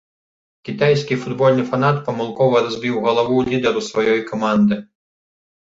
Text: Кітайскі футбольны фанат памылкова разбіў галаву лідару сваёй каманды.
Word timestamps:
Кітайскі 0.69 1.17
футбольны 1.25 1.63
фанат 1.71 2.01
памылкова 2.09 2.65
разбіў 2.67 2.95
галаву 3.07 3.37
лідару 3.53 3.81
сваёй 3.91 4.21
каманды. 4.33 4.85